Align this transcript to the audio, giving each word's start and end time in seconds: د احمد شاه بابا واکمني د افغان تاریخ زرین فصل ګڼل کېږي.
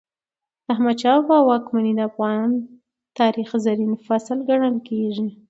د 0.65 0.67
احمد 0.73 0.97
شاه 1.03 1.15
بابا 1.21 1.37
واکمني 1.49 1.93
د 1.95 1.99
افغان 2.09 2.49
تاریخ 3.19 3.49
زرین 3.65 3.93
فصل 4.05 4.37
ګڼل 4.49 4.75
کېږي. 4.87 5.27